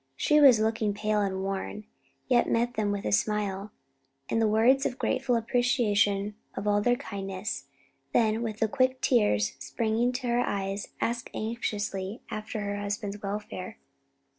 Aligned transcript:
She 0.15 0.41
was 0.41 0.59
looking 0.59 0.95
pale 0.95 1.21
and 1.21 1.43
worn, 1.43 1.85
yet 2.27 2.49
met 2.49 2.73
them 2.73 2.91
with 2.91 3.05
a 3.05 3.11
smile, 3.11 3.71
and 4.29 4.51
words 4.51 4.83
of 4.83 4.97
grateful 4.97 5.35
appreciation 5.35 6.33
of 6.57 6.67
all 6.67 6.81
their 6.81 6.95
kindness, 6.95 7.65
then, 8.11 8.41
with 8.41 8.57
the 8.61 8.67
quick 8.67 8.99
tears 9.01 9.55
springing 9.59 10.11
to 10.13 10.27
her 10.27 10.39
eyes, 10.41 10.87
asked 11.01 11.29
anxiously 11.35 12.19
after 12.31 12.61
her 12.61 12.77
husband's 12.79 13.21
welfare. 13.21 13.77